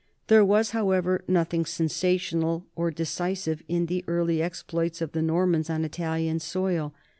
There 0.29 0.43
was, 0.43 0.71
however, 0.71 1.23
nothing 1.27 1.63
sensational 1.63 2.65
or 2.75 2.89
decisive 2.89 3.61
in 3.67 3.85
the 3.85 4.03
early 4.07 4.41
exploits, 4.41 4.99
of 4.99 5.11
the 5.11 5.21
Normans 5.21 5.69
on 5.69 5.85
Italian 5.85 6.39
soil. 6.39 6.95